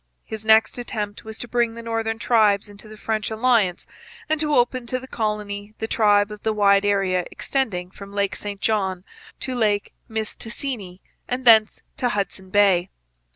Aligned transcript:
His 0.25 0.43
next 0.43 0.79
attempt 0.79 1.23
was 1.23 1.37
to 1.37 1.47
bring 1.47 1.75
the 1.75 1.83
northern 1.83 2.17
tribes 2.17 2.69
into 2.71 2.87
the 2.87 2.97
French 2.97 3.29
alliance 3.29 3.85
and 4.27 4.39
to 4.39 4.55
open 4.55 4.87
to 4.87 4.99
the 4.99 5.07
colony 5.07 5.75
the 5.77 5.85
trade 5.85 6.31
of 6.31 6.41
the 6.41 6.53
wide 6.53 6.85
area 6.85 7.23
extending 7.29 7.91
from 7.91 8.11
Lake 8.11 8.35
St 8.35 8.59
John 8.61 9.03
to 9.41 9.53
Lake 9.53 9.93
Mistassini 10.09 11.01
and 11.27 11.45
thence 11.45 11.81
to 11.97 12.09
Hudson 12.09 12.49
Bay. 12.49 12.89